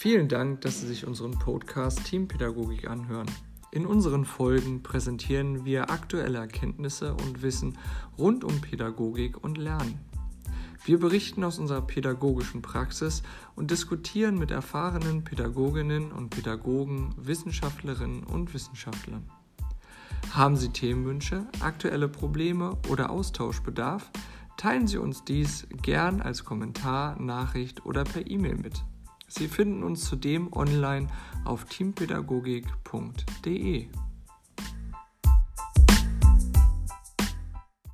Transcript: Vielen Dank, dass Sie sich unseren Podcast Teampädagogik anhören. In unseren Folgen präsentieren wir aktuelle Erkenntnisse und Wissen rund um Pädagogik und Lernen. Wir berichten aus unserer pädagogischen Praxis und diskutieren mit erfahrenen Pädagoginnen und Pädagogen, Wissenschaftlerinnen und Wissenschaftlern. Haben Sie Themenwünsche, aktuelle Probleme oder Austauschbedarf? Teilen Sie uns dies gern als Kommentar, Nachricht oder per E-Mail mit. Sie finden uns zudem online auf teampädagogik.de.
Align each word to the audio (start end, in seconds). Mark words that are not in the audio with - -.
Vielen 0.00 0.28
Dank, 0.28 0.62
dass 0.62 0.80
Sie 0.80 0.86
sich 0.86 1.06
unseren 1.06 1.32
Podcast 1.32 2.04
Teampädagogik 2.04 2.88
anhören. 2.88 3.30
In 3.70 3.84
unseren 3.84 4.24
Folgen 4.24 4.82
präsentieren 4.82 5.66
wir 5.66 5.90
aktuelle 5.90 6.38
Erkenntnisse 6.38 7.12
und 7.12 7.42
Wissen 7.42 7.76
rund 8.16 8.42
um 8.42 8.62
Pädagogik 8.62 9.44
und 9.44 9.58
Lernen. 9.58 9.98
Wir 10.86 10.98
berichten 10.98 11.44
aus 11.44 11.58
unserer 11.58 11.82
pädagogischen 11.82 12.62
Praxis 12.62 13.22
und 13.56 13.70
diskutieren 13.70 14.38
mit 14.38 14.50
erfahrenen 14.50 15.22
Pädagoginnen 15.22 16.12
und 16.12 16.30
Pädagogen, 16.30 17.14
Wissenschaftlerinnen 17.18 18.24
und 18.24 18.54
Wissenschaftlern. 18.54 19.28
Haben 20.30 20.56
Sie 20.56 20.70
Themenwünsche, 20.70 21.46
aktuelle 21.60 22.08
Probleme 22.08 22.78
oder 22.88 23.10
Austauschbedarf? 23.10 24.10
Teilen 24.56 24.86
Sie 24.86 24.96
uns 24.96 25.24
dies 25.24 25.66
gern 25.82 26.22
als 26.22 26.46
Kommentar, 26.46 27.20
Nachricht 27.20 27.84
oder 27.84 28.04
per 28.04 28.26
E-Mail 28.26 28.56
mit. 28.56 28.82
Sie 29.30 29.48
finden 29.48 29.82
uns 29.84 30.04
zudem 30.04 30.52
online 30.52 31.06
auf 31.44 31.64
teampädagogik.de. 31.64 33.88